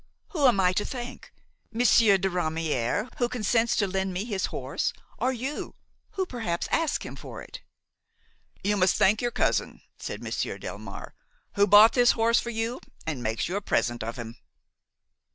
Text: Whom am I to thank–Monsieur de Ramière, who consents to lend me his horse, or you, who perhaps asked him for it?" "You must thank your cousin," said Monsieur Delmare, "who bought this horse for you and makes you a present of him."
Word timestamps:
Whom 0.29 0.47
am 0.47 0.59
I 0.59 0.73
to 0.73 0.83
thank–Monsieur 0.83 2.17
de 2.17 2.27
Ramière, 2.27 3.13
who 3.19 3.29
consents 3.29 3.75
to 3.75 3.85
lend 3.85 4.11
me 4.15 4.25
his 4.25 4.47
horse, 4.47 4.93
or 5.19 5.31
you, 5.31 5.75
who 6.13 6.25
perhaps 6.25 6.67
asked 6.71 7.03
him 7.03 7.15
for 7.15 7.39
it?" 7.43 7.61
"You 8.63 8.77
must 8.77 8.95
thank 8.95 9.21
your 9.21 9.29
cousin," 9.29 9.83
said 9.99 10.23
Monsieur 10.23 10.57
Delmare, 10.57 11.11
"who 11.53 11.67
bought 11.67 11.93
this 11.93 12.13
horse 12.13 12.39
for 12.39 12.49
you 12.49 12.79
and 13.05 13.21
makes 13.21 13.47
you 13.47 13.55
a 13.57 13.61
present 13.61 14.01
of 14.03 14.15
him." 14.15 14.37